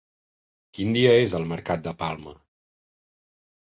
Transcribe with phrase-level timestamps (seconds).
[0.77, 2.35] Quin dia és el mercat de Palma?